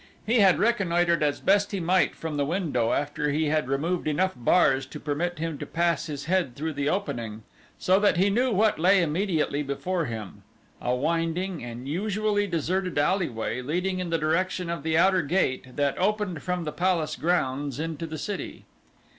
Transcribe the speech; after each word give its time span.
He 0.25 0.39
had 0.39 0.57
reconnoitered 0.57 1.21
as 1.21 1.39
best 1.39 1.71
he 1.71 1.79
might 1.79 2.15
from 2.15 2.35
the 2.35 2.43
window 2.43 2.91
after 2.91 3.29
he 3.29 3.49
had 3.49 3.67
removed 3.67 4.07
enough 4.07 4.33
bars 4.35 4.87
to 4.87 4.99
permit 4.99 5.37
him 5.37 5.59
to 5.59 5.65
pass 5.67 6.07
his 6.07 6.25
head 6.25 6.55
through 6.55 6.73
the 6.73 6.89
opening, 6.89 7.43
so 7.77 7.99
that 7.99 8.17
he 8.17 8.31
knew 8.31 8.51
what 8.51 8.79
lay 8.79 9.03
immediately 9.03 9.61
before 9.61 10.05
him 10.05 10.41
a 10.81 10.95
winding 10.95 11.63
and 11.63 11.87
usually 11.87 12.47
deserted 12.47 12.97
alleyway 12.97 13.61
leading 13.61 13.99
in 13.99 14.09
the 14.09 14.17
direction 14.17 14.71
of 14.71 14.81
the 14.81 14.97
outer 14.97 15.21
gate 15.21 15.75
that 15.75 15.99
opened 15.99 16.41
from 16.41 16.63
the 16.63 16.71
palace 16.71 17.15
grounds 17.15 17.79
into 17.79 18.07
the 18.07 18.17
city. 18.17 18.65